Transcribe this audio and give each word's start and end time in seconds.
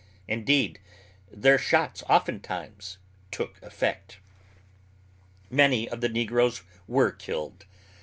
Indeed 0.27 0.79
their 1.29 1.59
shots 1.59 2.01
oftentimes 2.09 2.97
took 3.29 3.61
effect. 3.61 4.17
Many 5.51 5.87
of 5.87 6.01
the 6.01 6.09
negroes 6.09 6.63
were 6.87 7.11
killed. 7.11 7.65